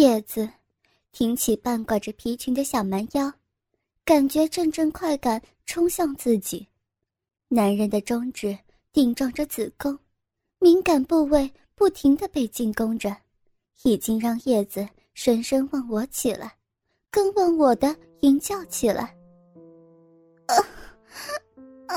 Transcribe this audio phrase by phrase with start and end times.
[0.00, 0.48] 叶子
[1.12, 3.30] 挺起半挂着皮裙的小蛮腰，
[4.02, 6.66] 感觉阵阵快感冲向自己。
[7.48, 8.58] 男人的中指
[8.94, 9.98] 顶撞着子宫，
[10.58, 13.14] 敏感部位不停的被进攻着，
[13.82, 16.56] 已经让叶子深深忘我起来，
[17.10, 19.14] 更忘我的吟叫起来。
[20.46, 20.56] 啊
[21.88, 21.96] 啊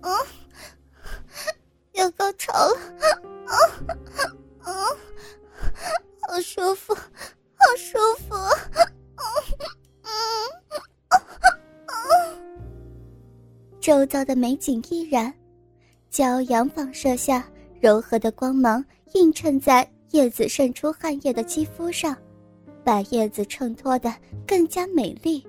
[0.00, 0.16] 啊！
[1.92, 2.80] 要高潮了！
[3.44, 3.54] 啊
[3.86, 3.92] 啊！
[6.52, 8.34] 舒服，好舒服！
[13.80, 15.32] 周遭的美景依然，
[16.10, 17.48] 骄阳放射下，
[17.80, 22.16] 柔和的光芒映衬在叶子渗出汗液的肌肤上，
[22.82, 24.12] 把叶子衬托得
[24.44, 25.46] 更加美丽，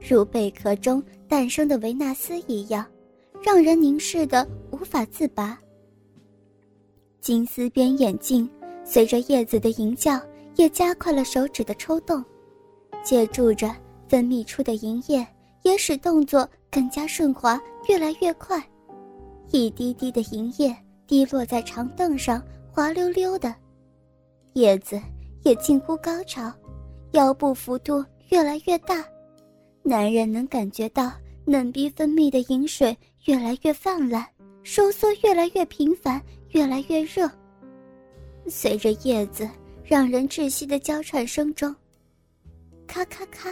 [0.00, 2.86] 如贝壳中诞生的维纳斯一样，
[3.42, 5.58] 让人凝视的无法自拔。
[7.20, 8.48] 金丝边眼镜
[8.82, 10.18] 随着叶子的吟叫，
[10.58, 12.22] 也加快了手指的抽动，
[13.04, 13.74] 借助着
[14.08, 15.24] 分泌出的银液，
[15.62, 18.60] 也使动作更加顺滑，越来越快。
[19.52, 22.42] 一滴滴的银液滴落在长凳上，
[22.72, 23.54] 滑溜溜的。
[24.54, 25.00] 叶子
[25.44, 26.52] 也近乎高潮，
[27.12, 29.04] 腰部幅度越来越大，
[29.84, 31.12] 男人能感觉到
[31.44, 32.94] 嫩逼分泌的饮水
[33.26, 34.26] 越来越泛滥，
[34.64, 36.20] 收缩越来越频繁。
[36.52, 37.30] 越来越热。
[38.48, 39.46] 随着叶子
[39.88, 41.74] 让人窒息的娇喘声中，
[42.86, 43.50] 咔咔咔，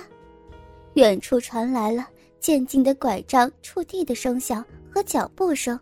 [0.92, 2.06] 远处传来了
[2.38, 4.62] 渐进的拐杖触地的声响
[4.92, 5.80] 和脚步声，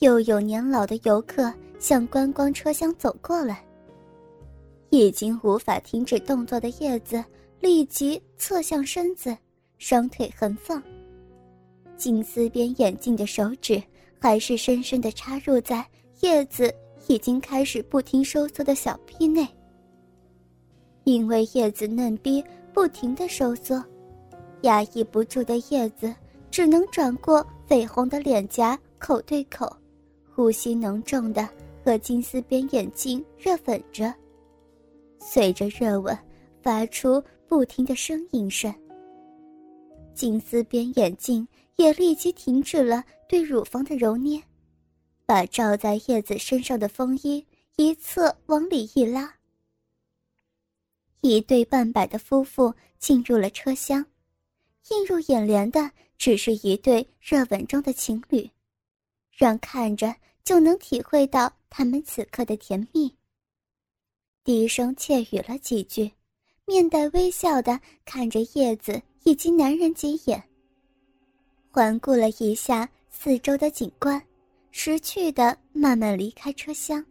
[0.00, 3.64] 又有年老的游客向观光车厢走过来。
[4.90, 7.24] 已经无法停止动作的叶子
[7.58, 9.34] 立即侧向身子，
[9.78, 10.82] 双腿横放。
[11.96, 13.82] 金丝边眼镜的手指
[14.20, 15.82] 还是深深的插入在。
[16.20, 16.70] 叶子
[17.06, 19.48] 已经开始不停收缩的小臂内，
[21.10, 22.40] 因为叶子嫩逼
[22.72, 23.82] 不停的收缩，
[24.60, 26.14] 压抑不住的叶子
[26.52, 29.68] 只能转过绯红的脸颊，口对口，
[30.32, 31.48] 呼吸浓重的
[31.84, 34.14] 和金丝边眼镜热吻着，
[35.18, 36.16] 随着热吻
[36.62, 38.72] 发出不停的呻吟声。
[40.14, 44.40] 金丝边眼镜也立即停止了对乳房的揉捏。
[45.26, 47.44] 把罩在叶子身上的风衣
[47.76, 49.32] 一侧往里一拉，
[51.22, 54.04] 一对半百的夫妇进入了车厢，
[54.90, 58.48] 映入眼帘的只是一对热吻中的情侣，
[59.30, 60.14] 让看着
[60.44, 63.14] 就能体会到他们此刻的甜蜜。
[64.42, 66.10] 低声窃语了几句，
[66.64, 70.42] 面带微笑的看着叶子以及男人几眼，
[71.70, 74.20] 环顾了一下四周的景观。
[74.72, 77.04] 识趣的慢慢离开车厢，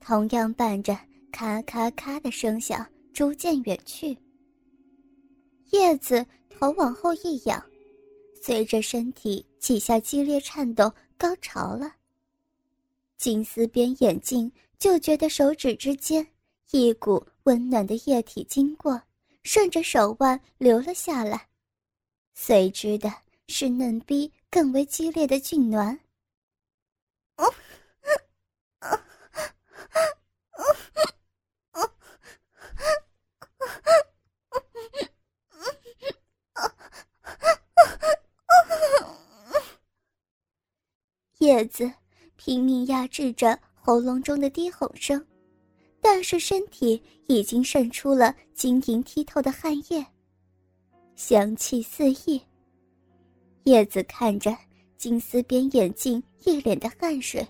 [0.00, 0.98] 同样伴着
[1.30, 4.16] 咔咔咔的声响，逐渐远去。
[5.70, 7.64] 叶子头往后一仰，
[8.42, 11.94] 随着身体几下激烈颤抖，高潮了。
[13.16, 16.26] 金丝边眼镜就觉得手指之间
[16.70, 19.00] 一股温暖的液体经过，
[19.42, 21.46] 顺着手腕流了下来，
[22.34, 23.12] 随之的
[23.48, 25.98] 是嫩逼更为激烈的痉挛。
[27.36, 27.54] 哦
[41.50, 41.90] 叶子
[42.36, 45.20] 拼命压制着喉咙中的低吼声，
[46.00, 50.06] 但是身体已经渗出了晶莹剔透的汗液，
[51.16, 52.40] 香气四溢。
[53.64, 54.56] 叶子看着
[54.96, 57.44] 金丝边眼镜一脸的汗水，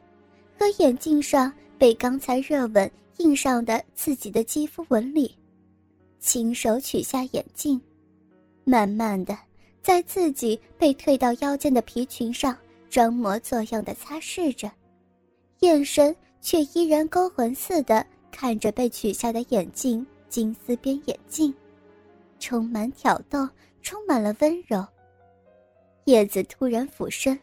[0.58, 5.36] 和眼镜上被刚才热吻印上的自己的肌肤纹理，
[6.18, 7.78] 亲手取下眼镜，
[8.64, 9.36] 慢慢的
[9.82, 12.56] 在自己被退到腰间的皮裙上。
[12.90, 14.68] 装模作样的擦拭着，
[15.60, 21.54] 眼神却依然勾魂似的看着被取下的眼镜——金丝边眼镜，
[22.40, 23.48] 充满挑逗，
[23.80, 24.84] 充满了温柔。
[26.06, 27.38] 叶子突然俯身，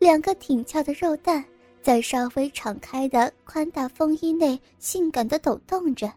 [0.00, 1.44] 两个挺翘的肉蛋
[1.80, 6.12] 在稍微敞开的宽大风衣内性感的抖动着，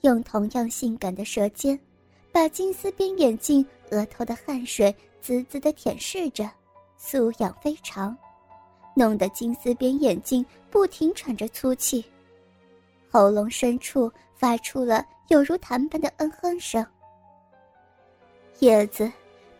[0.00, 1.78] 用同样性感的舌尖，
[2.32, 6.50] 把金丝边眼镜额头的汗水滋滋的舔舐着。
[6.98, 8.14] 素养非常，
[8.94, 12.04] 弄得金丝边眼镜不停喘着粗气，
[13.10, 16.84] 喉咙深处发出了有如痰般的嗯哼声。
[18.58, 19.10] 叶子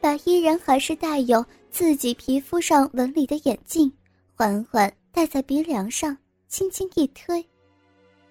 [0.00, 3.90] 把依然还是带有自己皮肤上纹理的眼镜
[4.35, 6.17] 缓缓戴在鼻梁上，
[6.49, 7.44] 轻轻一推，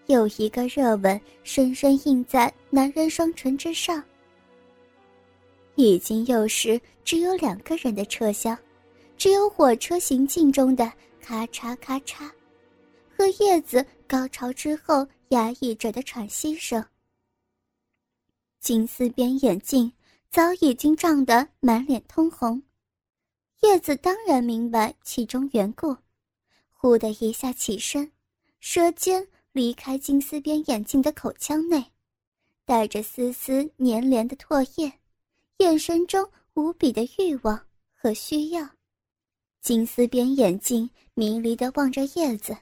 [0.07, 4.04] 又一个热吻深深印在男人双唇之上。
[5.75, 8.57] 已经又是只有两个人的车厢，
[9.18, 12.30] 只有火车行进中的咔嚓咔嚓，
[13.10, 16.86] 和叶子高潮之后压抑着的喘息声。
[18.60, 19.92] 金丝边眼镜
[20.30, 22.62] 早已经涨得满脸通红，
[23.62, 25.96] 叶子当然明白其中缘故，
[26.69, 28.12] 忽的一下起身，
[28.60, 31.84] 舌尖离开金丝边眼镜的口腔内，
[32.66, 34.92] 带着丝丝黏连的唾液。
[35.58, 37.60] 眼神中无比的欲望
[37.96, 38.69] 和需要，
[39.68, 42.56] 金丝边眼镜迷离的望着叶子，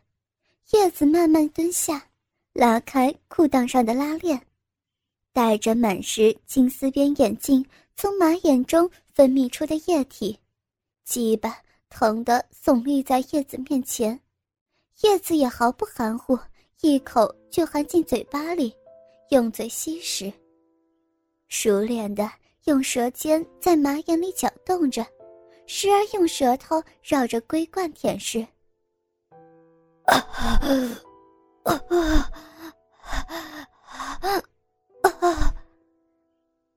[0.72, 2.04] 叶子慢慢蹲下，
[2.52, 4.42] 拉开裤裆上的拉链，
[5.31, 7.63] 带着满是金丝边眼镜
[7.96, 10.36] 从马眼中分泌出的液体，
[11.04, 11.56] 鸡巴
[11.92, 14.19] 疼得耸立在叶子面前，
[15.02, 16.36] 叶子也毫不含糊，
[16.81, 18.74] 一口就含进嘴巴里，
[19.30, 20.34] 用嘴吸食，
[21.50, 22.28] 熟练的。
[22.63, 25.06] 用舌尖在马眼里搅动着，
[25.67, 28.45] 时而用舌头绕着龟冠舔舐。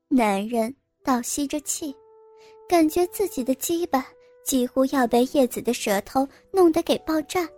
[0.08, 0.75] 男人
[1.05, 1.94] 倒吸着气，
[2.69, 4.05] 感觉自己的鸡巴
[4.44, 7.49] 几乎要被叶子的舌头弄得给爆炸，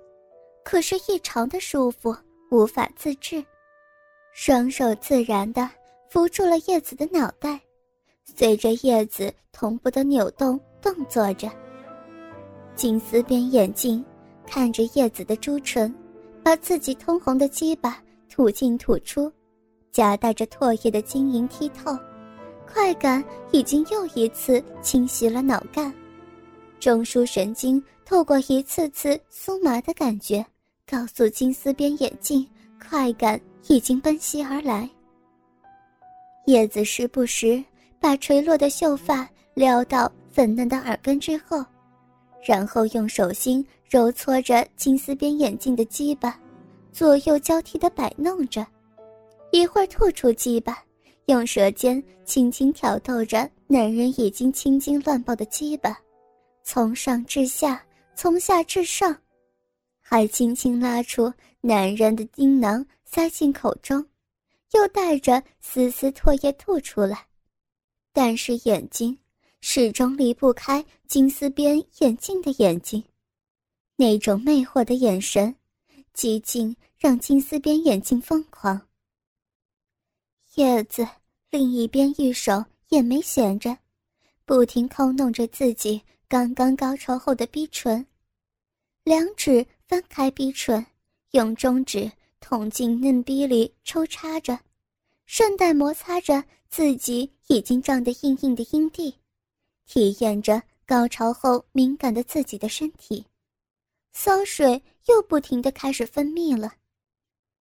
[0.64, 2.14] 可是异常的舒服，
[2.50, 3.42] 无法自制，
[4.34, 5.70] 双手自然的
[6.10, 7.58] 扶住了叶子的脑袋。
[8.36, 11.50] 随着叶子同步的扭动动作着，
[12.74, 14.04] 金丝边眼镜
[14.46, 15.94] 看着叶子的朱唇，
[16.42, 19.30] 把自己通红的鸡巴吐进吐出，
[19.90, 21.96] 夹带着唾液的晶莹剔透，
[22.66, 23.22] 快感
[23.52, 25.92] 已经又一次侵袭了脑干，
[26.78, 30.44] 中枢神经透过一次次酥麻的感觉，
[30.86, 32.46] 告诉金丝边眼镜，
[32.88, 34.88] 快感已经奔袭而来。
[36.46, 37.62] 叶子时不时。
[38.02, 41.64] 把垂落的秀发撩到粉嫩的耳根之后，
[42.46, 46.38] 然后用手心揉搓着金丝边眼镜的鸡巴，
[46.92, 48.66] 左右交替的摆弄着，
[49.50, 50.82] 一会儿吐出鸡巴，
[51.26, 55.98] 用舌尖轻轻挑逗着男人已经青筋乱爆的鸡巴，
[56.62, 57.84] 从上至下，
[58.14, 59.16] 从下至上，
[60.00, 64.04] 还轻轻拉出男人的阴囊塞进口中，
[64.72, 67.26] 又带着丝丝唾液吐出来。
[68.12, 69.16] 但是眼睛
[69.60, 73.02] 始终离不开金丝边眼镜的眼睛，
[73.96, 75.54] 那种魅惑的眼神，
[76.12, 78.88] 极尽让金丝边眼镜疯狂。
[80.54, 81.06] 叶子
[81.50, 83.76] 另一边玉手也没闲着，
[84.44, 88.04] 不停抠弄着自己刚刚高潮后的逼唇，
[89.04, 90.84] 两指分开逼唇，
[91.32, 92.10] 用中指
[92.40, 94.58] 捅进嫩逼里抽插着，
[95.26, 96.42] 顺带摩擦着。
[96.70, 99.12] 自己已经胀得硬硬的阴蒂，
[99.92, 103.26] 体验着高潮后敏感的自己的身体，
[104.12, 106.72] 骚水又不停的开始分泌了，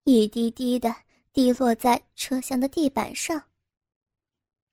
[0.04, 0.96] 一滴滴的
[1.34, 3.42] 滴落在车厢的地板上。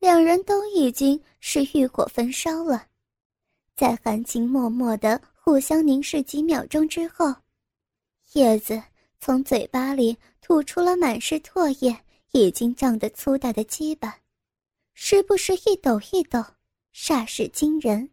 [0.00, 2.88] 两人都已经是欲火焚烧了，
[3.74, 7.34] 在含情脉脉的互相凝视几秒钟之后，
[8.34, 8.82] 叶子
[9.18, 11.98] 从嘴巴里吐出了满是唾液、
[12.32, 14.14] 已经胀得粗大的鸡巴。
[14.92, 16.44] 时不时一抖一抖，
[16.98, 18.08] 煞是惊人。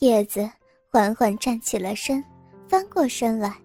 [0.00, 0.46] 叶子
[0.90, 2.22] 缓缓站起了身，
[2.68, 3.56] 翻过身来，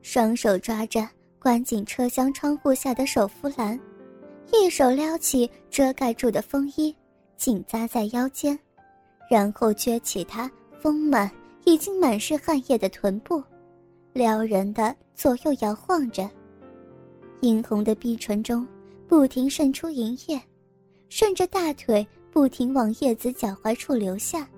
[0.00, 1.06] 双手抓着
[1.38, 3.78] 关紧车厢窗户下的手扶栏，
[4.50, 6.96] 一手撩起遮盖住的风衣，
[7.36, 8.58] 紧扎在腰间，
[9.30, 11.30] 然后撅起他丰满、
[11.66, 13.44] 已经满是汗液的臀部，
[14.14, 16.28] 撩人的左右摇晃着，
[17.42, 18.66] 殷红的碧唇中
[19.06, 20.40] 不停渗出银液。
[21.10, 22.06] 顺着大腿
[22.38, 24.48] 不停往叶子脚踝处流下，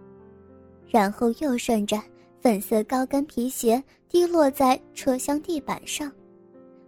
[0.86, 1.98] 然后又顺着
[2.38, 6.12] 粉色高跟皮鞋滴落在车厢地板上，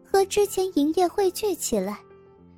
[0.04, 1.98] 和之前银液汇聚起来，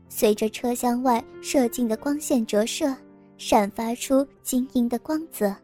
[0.09, 2.93] 随着车厢外射进的光线折射，
[3.39, 5.55] 散发出晶莹的光泽。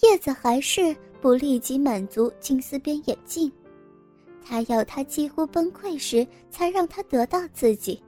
[0.00, 3.52] 叶子还是不立即满足金丝边眼镜，
[4.42, 8.02] 他要他几乎崩溃时才让他得到自己，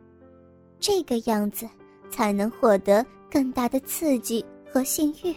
[0.80, 1.68] 这个样子。
[2.10, 3.02] 才能获得
[3.32, 5.34] 更大的刺激和性欲。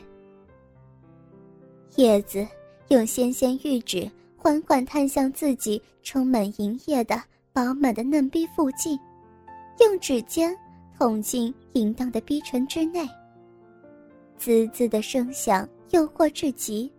[1.96, 2.46] 叶子
[2.90, 7.24] 用纤纤玉指缓缓探向自己充满银液的
[7.54, 9.00] 饱满的嫩逼附近，
[9.80, 10.54] 用指尖
[11.00, 13.08] 捅进淫荡的逼唇之内。
[14.38, 16.92] 滋滋的声响诱惑至极，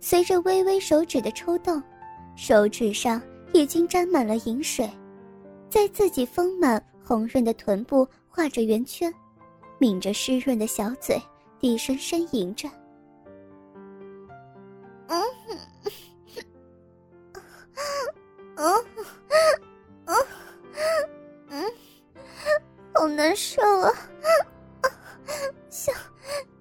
[0.00, 1.80] 随着微微手指的抽动，
[2.34, 3.22] 手指上
[3.52, 4.90] 已经沾满了银水，
[5.70, 9.14] 在自己丰满红润的臀部画着圆圈，
[9.84, 11.20] 抿着湿润的小嘴，
[11.60, 12.66] 低声呻吟着
[15.08, 15.22] ：“嗯，
[18.56, 18.84] 嗯，
[20.06, 20.26] 嗯，
[21.50, 21.72] 嗯，
[22.94, 23.92] 好难受啊！
[25.68, 25.94] 想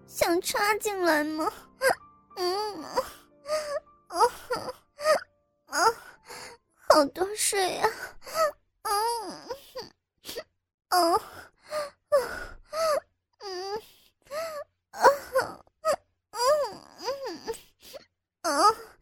[0.05, 1.49] 想插进来吗？
[2.35, 2.83] 嗯，
[4.09, 4.19] 嗯。
[5.67, 5.95] 嗯，
[6.89, 7.89] 好多水啊！”
[8.83, 8.91] 嗯，
[10.91, 11.21] 哦。
[13.53, 13.81] 嗯。
[14.91, 15.09] 啊嗯。
[15.43, 15.63] 哈
[16.31, 17.13] 嗯。
[17.45, 17.55] 嗯。
[18.43, 18.92] 嗯。